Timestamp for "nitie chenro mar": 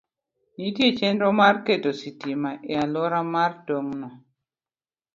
0.55-1.55